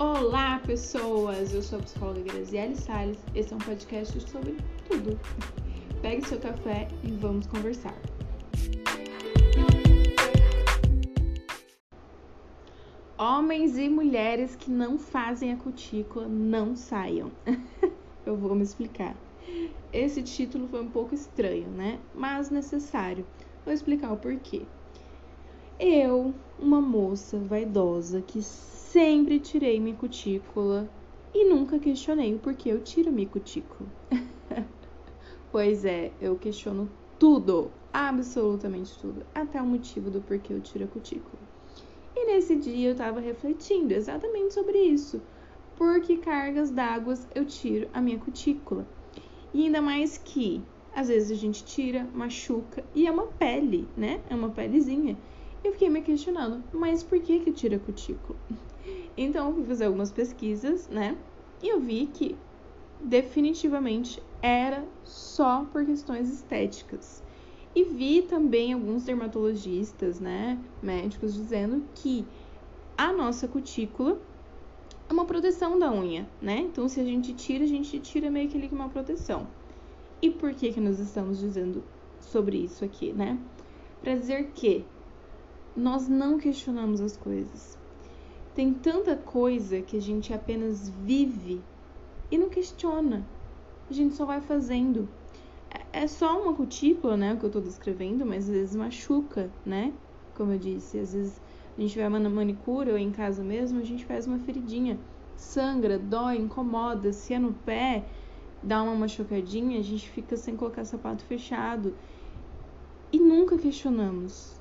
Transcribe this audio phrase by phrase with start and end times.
[0.00, 1.52] Olá, pessoas!
[1.52, 3.18] Eu sou a psicóloga Graziele Salles.
[3.34, 4.56] Esse é um podcast sobre
[4.88, 5.20] tudo.
[6.00, 7.94] Pegue seu café e vamos conversar.
[13.18, 17.30] Homens e mulheres que não fazem a cutícula não saiam.
[18.24, 19.14] Eu vou me explicar.
[19.92, 22.00] Esse título foi um pouco estranho, né?
[22.14, 23.26] Mas necessário.
[23.66, 24.62] Vou explicar o porquê.
[25.82, 30.86] Eu, uma moça vaidosa que sempre tirei minha cutícula
[31.32, 33.88] e nunca questionei o porquê eu tiro minha cutícula.
[35.50, 36.86] pois é, eu questiono
[37.18, 41.40] tudo, absolutamente tudo, até o motivo do porquê eu tiro a cutícula.
[42.14, 45.18] E nesse dia eu estava refletindo exatamente sobre isso.
[45.78, 48.86] Por que cargas d'água eu tiro a minha cutícula?
[49.54, 50.60] E ainda mais que
[50.94, 54.20] às vezes a gente tira, machuca e é uma pele, né?
[54.28, 55.16] É uma pelezinha.
[55.62, 58.38] Eu fiquei me questionando, mas por que que tira cutícula?
[59.16, 61.16] Então eu fui fazer algumas pesquisas, né?
[61.62, 62.34] E eu vi que
[62.98, 67.22] definitivamente era só por questões estéticas.
[67.74, 72.24] E vi também alguns dermatologistas, né, médicos dizendo que
[72.96, 74.18] a nossa cutícula
[75.08, 76.60] é uma proteção da unha, né?
[76.60, 79.46] Então se a gente tira, a gente tira meio que ali uma proteção.
[80.22, 81.84] E por que que nós estamos dizendo
[82.18, 83.38] sobre isso aqui, né?
[84.02, 84.84] Para dizer que
[85.80, 87.78] nós não questionamos as coisas.
[88.54, 91.62] Tem tanta coisa que a gente apenas vive
[92.30, 93.24] e não questiona.
[93.88, 95.08] A gente só vai fazendo.
[95.92, 97.32] É, é só uma cutícula, né?
[97.32, 99.92] O que eu tô descrevendo, mas às vezes machuca, né?
[100.36, 101.40] Como eu disse, às vezes
[101.76, 104.98] a gente vai na manicura ou em casa mesmo, a gente faz uma feridinha.
[105.36, 107.10] Sangra, dói, incomoda.
[107.10, 108.04] Se é no pé,
[108.62, 111.94] dá uma machucadinha, a gente fica sem colocar sapato fechado.
[113.10, 114.59] E nunca questionamos.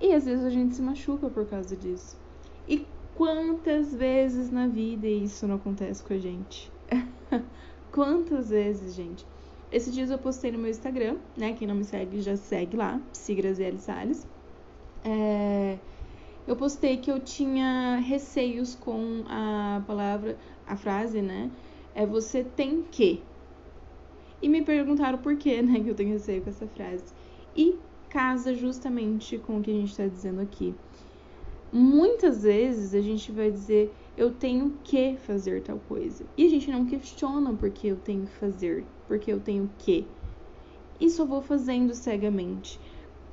[0.00, 2.16] E às vezes a gente se machuca por causa disso.
[2.68, 6.70] E quantas vezes na vida isso não acontece com a gente?
[7.92, 9.24] quantas vezes, gente?
[9.70, 11.52] Esses dias eu postei no meu Instagram, né?
[11.52, 14.26] Quem não me segue já segue lá, Sigraziele Salles.
[15.04, 15.78] É,
[16.46, 21.50] eu postei que eu tinha receios com a palavra, a frase, né?
[21.94, 23.22] É você tem que.
[24.42, 27.04] E me perguntaram por que, né, que eu tenho receio com essa frase.
[27.56, 27.78] E
[28.14, 30.72] casa justamente com o que a gente está dizendo aqui.
[31.72, 36.24] Muitas vezes a gente vai dizer eu tenho que fazer tal coisa.
[36.38, 40.06] E a gente não questiona porque eu tenho que fazer, porque eu tenho que.
[41.00, 42.78] E só vou fazendo cegamente.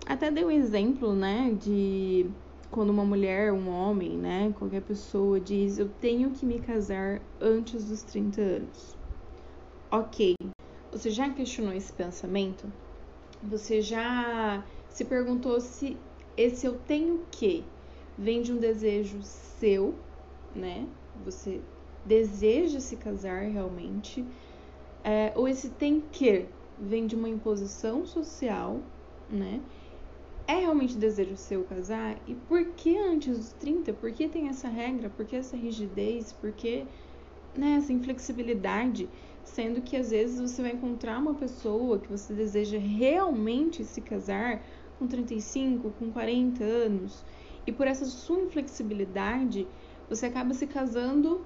[0.07, 2.25] Até dei um exemplo, né, de
[2.71, 7.85] quando uma mulher, um homem, né, qualquer pessoa diz eu tenho que me casar antes
[7.85, 8.97] dos 30 anos.
[9.91, 10.33] Ok,
[10.91, 12.67] você já questionou esse pensamento?
[13.43, 15.97] Você já se perguntou se
[16.37, 17.63] esse eu tenho que
[18.17, 19.95] vem de um desejo seu,
[20.55, 20.87] né?
[21.25, 21.61] Você
[22.05, 24.25] deseja se casar realmente,
[25.03, 26.45] é, ou esse tem que
[26.79, 28.79] vem de uma imposição social,
[29.29, 29.61] né?
[30.47, 32.17] É realmente desejo seu casar?
[32.27, 33.93] E por que antes dos 30?
[33.93, 35.09] Por que tem essa regra?
[35.09, 36.33] Por que essa rigidez?
[36.33, 36.85] Por que
[37.55, 39.07] né, essa inflexibilidade?
[39.43, 44.61] Sendo que às vezes você vai encontrar uma pessoa que você deseja realmente se casar
[44.97, 47.23] com 35, com 40 anos,
[47.65, 49.67] e por essa sua inflexibilidade,
[50.09, 51.41] você acaba se casando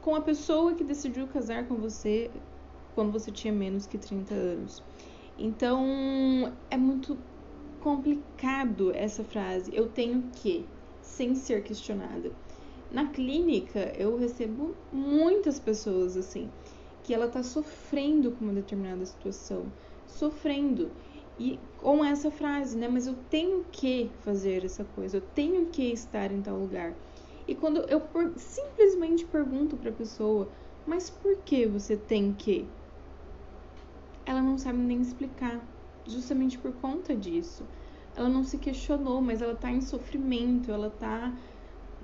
[0.00, 2.30] com a pessoa que decidiu casar com você
[2.94, 4.82] quando você tinha menos que 30 anos.
[5.38, 7.18] Então, é muito
[7.80, 9.70] complicado essa frase.
[9.74, 10.66] Eu tenho que,
[11.02, 12.32] sem ser questionada.
[12.90, 16.48] Na clínica, eu recebo muitas pessoas assim,
[17.06, 19.64] que ela tá sofrendo com uma determinada situação,
[20.08, 20.90] sofrendo.
[21.38, 22.88] E com essa frase, né?
[22.88, 26.92] Mas eu tenho que fazer essa coisa, eu tenho que estar em tal lugar.
[27.46, 30.48] E quando eu por, simplesmente pergunto para a pessoa,
[30.84, 32.66] mas por que você tem que?
[34.24, 35.60] Ela não sabe nem explicar,
[36.08, 37.62] justamente por conta disso.
[38.16, 41.32] Ela não se questionou, mas ela tá em sofrimento, ela tá,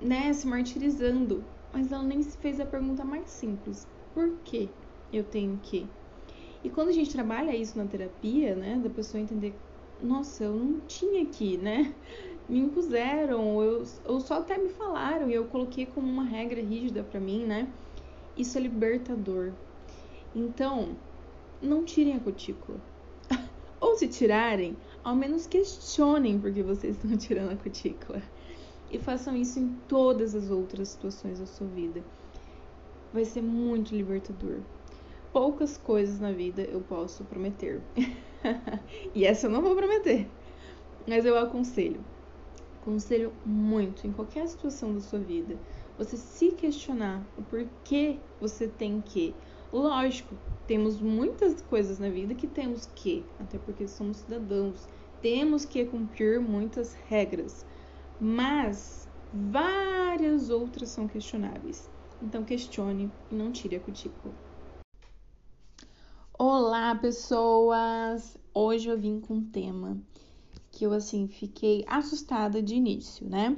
[0.01, 1.43] né, se martirizando.
[1.73, 4.69] Mas ela nem se fez a pergunta mais simples: por que
[5.17, 5.85] eu tenho que?
[6.63, 9.53] E quando a gente trabalha isso na terapia, né, da pessoa entender,
[10.01, 11.93] nossa, eu não tinha aqui, né?
[12.47, 17.03] Me impuseram, eu, ou só até me falaram e eu coloquei como uma regra rígida
[17.03, 17.67] para mim, né?
[18.37, 19.51] Isso é libertador.
[20.33, 20.95] Então,
[21.61, 22.79] não tirem a cutícula.
[23.79, 28.21] ou se tirarem, ao menos questionem por que vocês estão tirando a cutícula.
[28.89, 32.03] E façam isso em todas as outras situações da sua vida.
[33.13, 34.59] Vai ser muito libertador
[35.33, 37.81] poucas coisas na vida eu posso prometer.
[39.15, 40.29] e essa eu não vou prometer.
[41.07, 41.99] Mas eu aconselho.
[42.81, 45.57] Aconselho muito em qualquer situação da sua vida.
[45.97, 49.33] você se questionar o porquê você tem que.
[49.71, 50.35] Lógico,
[50.67, 54.87] temos muitas coisas na vida que temos que, até porque somos cidadãos,
[55.19, 57.65] temos que cumprir muitas regras,
[58.19, 61.89] mas várias outras são questionáveis.
[62.21, 64.33] Então questione e não tire a cutícula.
[66.45, 68.37] Olá, pessoas!
[68.53, 69.97] Hoje eu vim com um tema
[70.73, 73.55] que eu assim fiquei assustada de início, né?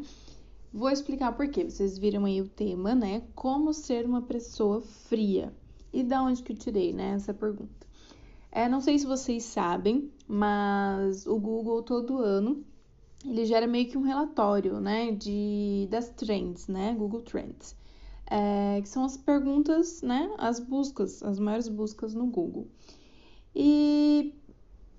[0.71, 1.63] Vou explicar por quê.
[1.63, 3.23] Vocês viram aí o tema, né?
[3.33, 5.51] Como ser uma pessoa fria.
[5.91, 7.87] E da onde que eu tirei, né, essa pergunta?
[8.51, 12.63] É, não sei se vocês sabem, mas o Google todo ano
[13.25, 17.75] ele gera meio que um relatório, né, de das trends, né, Google Trends,
[18.27, 22.67] é, que são as perguntas, né, as buscas, as maiores buscas no Google.
[23.55, 24.33] E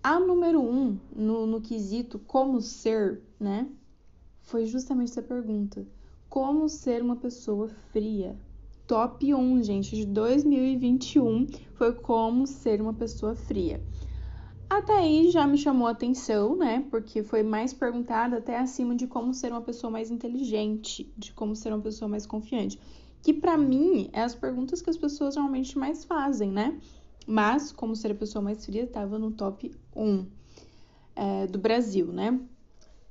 [0.02, 3.68] a número um no, no quesito como ser, né,
[4.42, 5.86] foi justamente essa pergunta:
[6.28, 8.36] como ser uma pessoa fria?
[8.86, 13.82] Top 1, gente, de 2021 foi como ser uma pessoa fria.
[14.68, 16.84] Até aí já me chamou a atenção, né?
[16.90, 21.54] Porque foi mais perguntado até acima de como ser uma pessoa mais inteligente, de como
[21.54, 22.78] ser uma pessoa mais confiante.
[23.22, 26.78] Que para mim é as perguntas que as pessoas normalmente mais fazem, né?
[27.26, 30.26] Mas como ser a pessoa mais fria estava no top 1
[31.14, 32.38] é, do Brasil, né?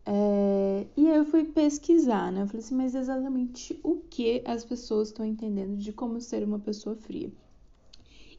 [0.06, 2.44] É, e aí eu fui pesquisar, né?
[2.44, 6.60] Eu falei assim, mas exatamente o que as pessoas estão entendendo de como ser uma
[6.60, 7.32] pessoa fria.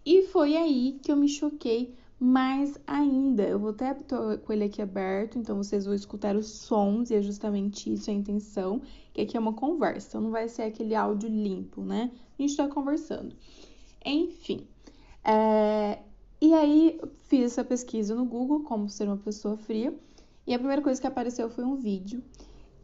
[0.04, 3.42] E foi aí que eu me choquei mais ainda.
[3.42, 7.14] Eu vou até tô com ele aqui aberto, então vocês vão escutar os sons, e
[7.14, 8.80] é justamente isso a intenção,
[9.12, 12.10] que aqui é uma conversa, então não vai ser aquele áudio limpo, né?
[12.38, 13.34] A gente tá conversando.
[14.04, 14.66] Enfim.
[15.24, 15.98] É,
[16.40, 19.94] e aí fiz essa pesquisa no Google, como ser uma pessoa fria.
[20.46, 22.22] E a primeira coisa que apareceu foi um vídeo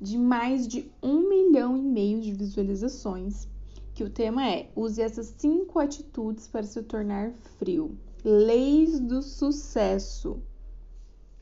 [0.00, 3.46] de mais de um milhão e meio de visualizações,
[3.94, 7.96] que o tema é Use essas cinco atitudes para se tornar frio.
[8.24, 10.42] Leis do sucesso.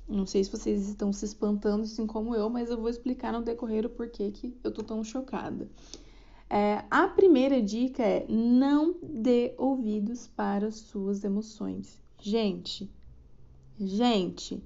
[0.08, 3.42] Não sei se vocês estão se espantando assim como eu, mas eu vou explicar no
[3.42, 5.68] decorrer o porquê que eu tô tão chocada.
[6.48, 12.02] É, a primeira dica é não dê ouvidos para suas emoções.
[12.18, 12.90] Gente,
[13.78, 14.60] gente,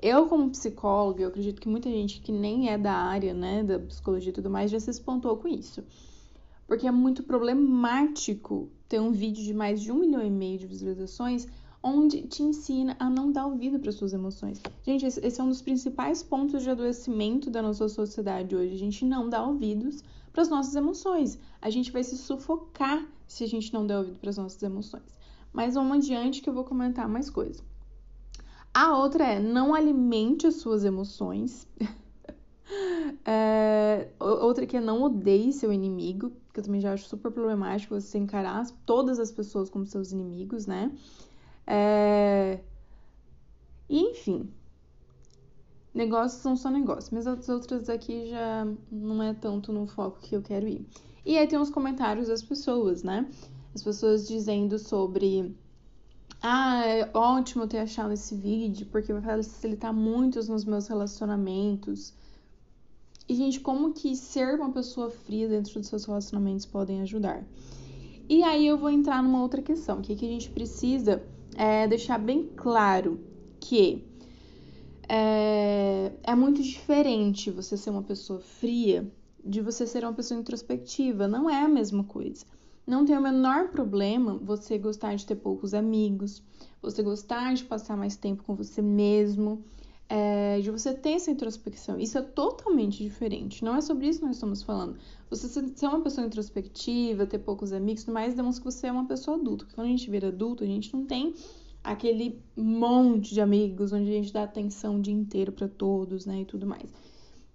[0.00, 3.78] eu, como psicóloga, eu acredito que muita gente que nem é da área, né, da
[3.78, 5.82] psicologia e tudo mais, já se espantou com isso.
[6.66, 10.66] Porque é muito problemático ter um vídeo de mais de um milhão e meio de
[10.66, 11.46] visualizações
[11.86, 14.60] onde te ensina a não dar ouvido para suas emoções.
[14.82, 18.74] Gente, esse é um dos principais pontos de adoecimento da nossa sociedade hoje.
[18.74, 20.02] A gente não dá ouvidos
[20.32, 21.38] para as nossas emoções.
[21.62, 25.16] A gente vai se sufocar se a gente não der ouvido para as nossas emoções.
[25.52, 27.62] Mas vamos adiante que eu vou comentar mais coisas.
[28.74, 31.68] A outra é não alimente as suas emoções.
[33.24, 38.00] é, outra que é não odeie seu inimigo, que eu também já acho super problemático
[38.00, 40.90] você encarar todas as pessoas como seus inimigos, né?
[41.66, 42.60] É,
[43.90, 44.50] e enfim,
[45.92, 50.34] negócios são só negócios, mas as outras aqui já não é tanto no foco que
[50.34, 50.86] eu quero ir.
[51.26, 53.28] E aí tem os comentários das pessoas, né?
[53.74, 55.54] As pessoas dizendo sobre
[56.40, 62.14] ah, é ótimo ter achado esse vídeo, porque vai facilitar muito nos meus relacionamentos.
[63.28, 67.44] E, gente, como que ser uma pessoa fria dentro dos seus relacionamentos podem ajudar?
[68.28, 71.22] E aí eu vou entrar numa outra questão, que, é que a gente precisa
[71.56, 73.20] é, deixar bem claro
[73.60, 74.04] que
[75.08, 79.10] é, é muito diferente você ser uma pessoa fria
[79.44, 81.28] de você ser uma pessoa introspectiva.
[81.28, 82.44] Não é a mesma coisa.
[82.86, 86.42] Não tem o menor problema você gostar de ter poucos amigos,
[86.80, 89.64] você gostar de passar mais tempo com você mesmo,
[90.08, 91.98] é, de você ter essa introspecção.
[91.98, 93.64] Isso é totalmente diferente.
[93.64, 94.96] Não é sobre isso que nós estamos falando.
[95.28, 99.36] Você ser uma pessoa introspectiva, ter poucos amigos, mais, demonstra que você é uma pessoa
[99.36, 99.64] adulta.
[99.64, 101.34] Porque quando a gente vira adulto, a gente não tem
[101.82, 106.40] aquele monte de amigos onde a gente dá atenção o dia inteiro para todos, né,
[106.40, 106.92] e tudo mais.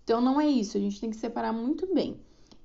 [0.03, 0.77] Então não é isso.
[0.77, 2.17] A gente tem que separar muito bem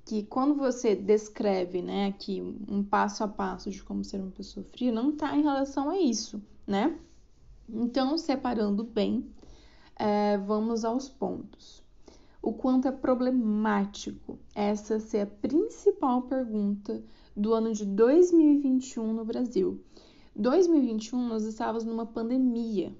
[0.05, 4.65] que quando você descreve, né, aqui um passo a passo de como ser uma pessoa
[4.65, 6.97] fria, não está em relação a isso, né?
[7.69, 9.25] Então, separando bem,
[9.99, 11.83] é, vamos aos pontos.
[12.41, 17.03] O quanto é problemático essa ser a principal pergunta
[17.35, 19.83] do ano de 2021 no Brasil.
[20.35, 22.95] 2021 nós estávamos numa pandemia,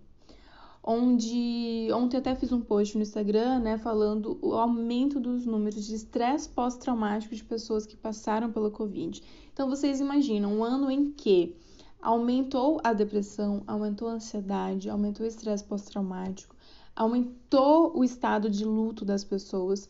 [0.83, 5.93] onde ontem até fiz um post no Instagram, né, falando o aumento dos números de
[5.93, 9.21] estresse pós-traumático de pessoas que passaram pela Covid.
[9.53, 11.55] Então vocês imaginam um ano em que
[12.01, 16.56] aumentou a depressão, aumentou a ansiedade, aumentou o estresse pós-traumático,
[16.97, 19.87] aumentou o estado de luto das pessoas,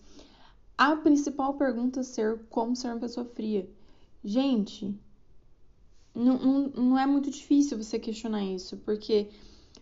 [0.78, 3.68] a principal pergunta ser como ser uma pessoa fria.
[4.24, 4.94] Gente,
[6.14, 9.30] não, não, não é muito difícil você questionar isso, porque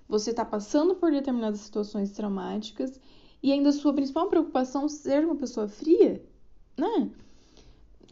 [0.07, 2.99] você está passando por determinadas situações traumáticas
[3.41, 6.23] e ainda sua principal preocupação ser uma pessoa fria,
[6.77, 7.09] né?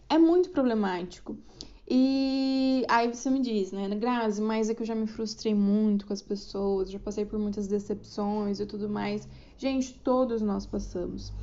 [0.09, 1.37] É muito problemático.
[1.87, 6.05] E aí você me diz, né, Grazi, mas é que eu já me frustrei muito
[6.05, 9.27] com as pessoas, já passei por muitas decepções e tudo mais.
[9.57, 11.33] Gente, todos nós passamos.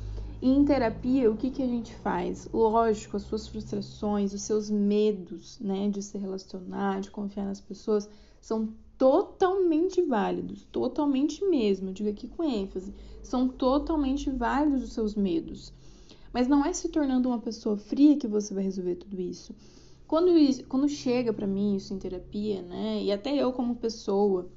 [0.41, 2.49] E em terapia, o que, que a gente faz?
[2.51, 8.09] Lógico, as suas frustrações, os seus medos, né, de se relacionar, de confiar nas pessoas,
[8.41, 15.71] são totalmente válidos, totalmente mesmo, digo aqui com ênfase, são totalmente válidos os seus medos.
[16.33, 19.53] Mas não é se tornando uma pessoa fria que você vai resolver tudo isso.
[20.11, 20.29] Quando,
[20.67, 24.51] quando chega para mim isso em terapia, né, e até eu como pessoa,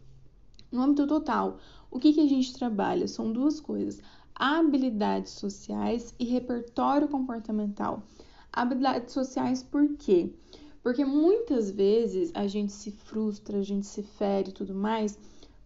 [0.68, 1.60] no âmbito total,
[1.92, 3.06] o que, que a gente trabalha?
[3.06, 4.02] São duas coisas
[4.34, 8.02] habilidades sociais e repertório comportamental.
[8.52, 10.34] Habilidades sociais por quê?
[10.82, 15.16] Porque muitas vezes a gente se frustra, a gente se fere e tudo mais,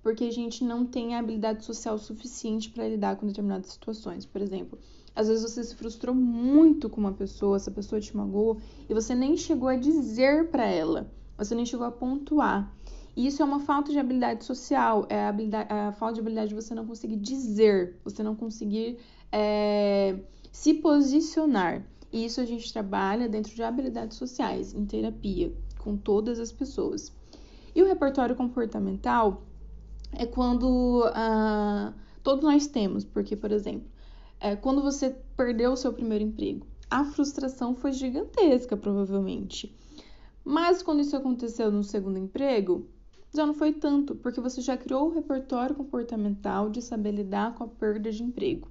[0.03, 4.27] porque a gente não tem habilidade social suficiente para lidar com determinadas situações.
[4.27, 4.79] Por exemplo,
[5.19, 8.59] às vezes você se frustrou muito com uma pessoa, essa pessoa te magoou
[8.89, 12.73] e você nem chegou a dizer para ela, você nem chegou a pontuar.
[13.17, 16.51] E isso é uma falta de habilidade social, é a, habilidade, a falta de habilidade
[16.51, 18.99] de você não conseguir dizer, você não conseguir
[19.33, 20.21] é,
[20.53, 21.85] se posicionar.
[22.13, 27.13] E isso a gente trabalha dentro de habilidades sociais, em terapia, com todas as pessoas.
[27.75, 29.43] E o repertório comportamental
[30.13, 33.98] é quando uh, todos nós temos, porque, por exemplo,
[34.41, 39.75] é, quando você perdeu o seu primeiro emprego, a frustração foi gigantesca, provavelmente.
[40.45, 42.87] Mas quando isso aconteceu no segundo emprego,
[43.35, 47.65] já não foi tanto, porque você já criou o repertório comportamental de saber lidar com
[47.65, 48.69] a perda de emprego,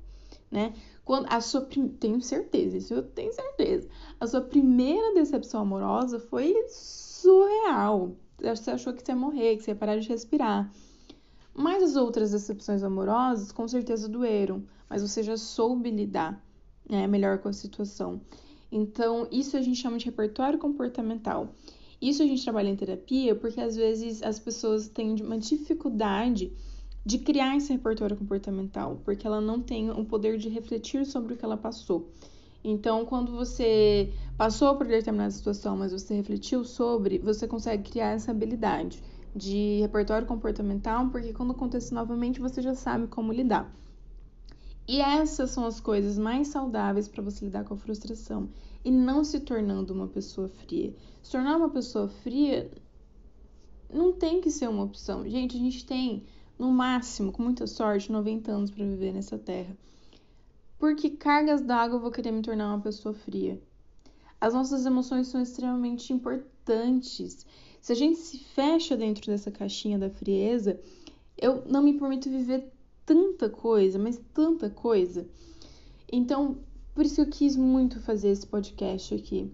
[0.50, 0.74] né?
[1.06, 1.62] Quando a sua
[2.00, 3.88] tenho certeza, isso eu tenho certeza.
[4.20, 8.16] A sua primeira decepção amorosa foi surreal.
[8.42, 10.72] Você achou que você ia morrer, que você ia parar de respirar.
[11.54, 16.44] Mas as outras decepções amorosas com certeza doeram, mas você já soube lidar
[16.90, 18.22] né, melhor com a situação.
[18.72, 21.54] Então, isso a gente chama de repertório comportamental.
[22.02, 26.52] Isso a gente trabalha em terapia porque às vezes as pessoas têm uma dificuldade
[27.06, 31.38] de criar esse repertório comportamental, porque ela não tem o poder de refletir sobre o
[31.38, 32.12] que ela passou.
[32.64, 38.32] Então, quando você passou por determinada situação, mas você refletiu sobre, você consegue criar essa
[38.32, 39.02] habilidade
[39.34, 43.72] de repertório comportamental, porque quando acontecer novamente, você já sabe como lidar.
[44.88, 48.50] E essas são as coisas mais saudáveis para você lidar com a frustração
[48.86, 50.96] e não se tornando uma pessoa fria.
[51.22, 52.72] Se tornar uma pessoa fria
[53.94, 55.28] não tem que ser uma opção.
[55.30, 56.24] Gente, a gente tem,
[56.58, 59.76] no máximo, com muita sorte, 90 anos para viver nessa terra.
[60.80, 63.62] Por que cargas d'água eu vou querer me tornar uma pessoa fria?
[64.40, 67.46] As nossas emoções são extremamente importantes.
[67.82, 70.80] Se a gente se fecha dentro dessa caixinha da frieza,
[71.38, 72.72] eu não me permito viver
[73.08, 75.26] tanta coisa, mas tanta coisa.
[76.12, 76.58] Então,
[76.94, 79.50] por isso eu quis muito fazer esse podcast aqui,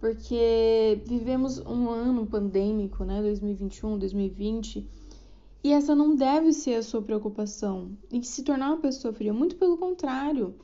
[0.00, 4.84] porque vivemos um ano pandêmico, né, 2021, 2020,
[5.62, 9.56] e essa não deve ser a sua preocupação em se tornar uma pessoa fria, muito
[9.56, 10.54] pelo contrário.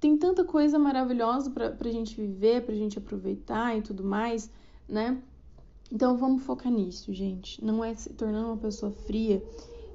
[0.00, 4.50] Tem tanta coisa maravilhosa pra, pra gente viver, pra gente aproveitar e tudo mais,
[4.88, 5.20] né?
[5.90, 7.64] Então vamos focar nisso, gente.
[7.64, 9.42] Não é se tornar uma pessoa fria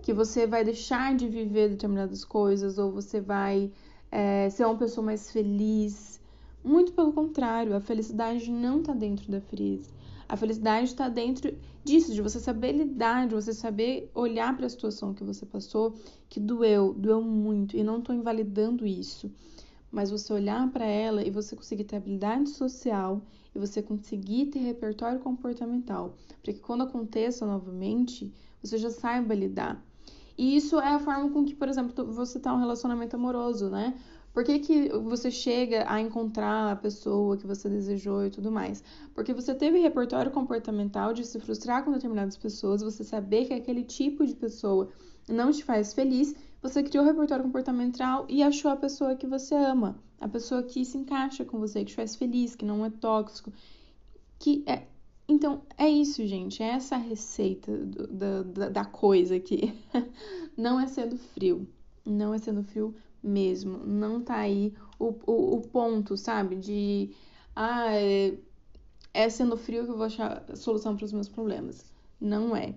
[0.03, 3.71] que você vai deixar de viver determinadas coisas ou você vai
[4.11, 6.19] é, ser uma pessoa mais feliz.
[6.61, 9.89] Muito pelo contrário, a felicidade não está dentro da frieza.
[10.27, 14.69] A felicidade está dentro disso, de você saber lidar, de você saber olhar para a
[14.69, 15.93] situação que você passou,
[16.27, 19.31] que doeu, doeu muito, e não estou invalidando isso.
[19.89, 23.21] Mas você olhar para ela e você conseguir ter habilidade social
[23.55, 29.81] e você conseguir ter repertório comportamental, para que quando aconteça novamente, você já saiba lidar.
[30.37, 33.95] E isso é a forma com que, por exemplo, você tá um relacionamento amoroso, né?
[34.33, 38.83] Por que, que você chega a encontrar a pessoa que você desejou e tudo mais?
[39.13, 43.83] Porque você teve repertório comportamental de se frustrar com determinadas pessoas, você saber que aquele
[43.83, 44.89] tipo de pessoa
[45.29, 49.53] não te faz feliz, você criou o repertório comportamental e achou a pessoa que você
[49.53, 52.89] ama, a pessoa que se encaixa com você, que te faz feliz, que não é
[52.89, 53.53] tóxico,
[54.39, 54.87] que é
[55.33, 56.61] então, é isso, gente.
[56.61, 59.73] É essa receita do, da, da coisa aqui.
[60.55, 61.67] Não é sendo frio.
[62.05, 63.79] Não é sendo frio mesmo.
[63.79, 66.55] Não tá aí o, o, o ponto, sabe?
[66.55, 67.09] De.
[67.55, 68.37] Ah, é,
[69.11, 71.83] é sendo frio que eu vou achar a solução para os meus problemas.
[72.21, 72.75] Não é.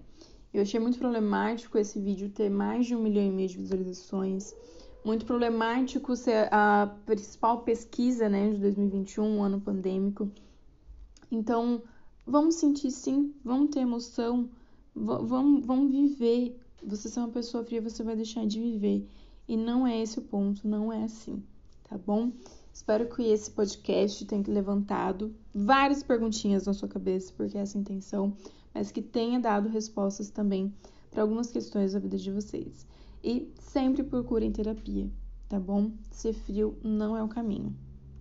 [0.53, 4.55] Eu achei muito problemático esse vídeo ter mais de um milhão e meio de visualizações.
[5.05, 10.31] muito problemático ser a principal pesquisa né, de 2021, um ano pandêmico.
[11.31, 11.83] Então,
[12.27, 14.51] vamos sentir sim, vamos ter emoção,
[14.95, 16.59] vamos, vamos viver.
[16.85, 19.09] Você ser uma pessoa fria, você vai deixar de viver.
[19.49, 21.43] E não é esse o ponto, não é assim,
[21.89, 22.33] tá bom?
[22.73, 27.81] Espero que esse podcast tenha levantado várias perguntinhas na sua cabeça, porque é essa a
[27.81, 28.37] intenção,
[28.75, 30.75] mas que tenha dado respostas também
[31.11, 32.87] para algumas questões da vida de vocês.
[33.23, 35.09] E sempre procurem terapia,
[35.49, 35.93] tá bom?
[36.11, 37.75] Ser frio não é o caminho.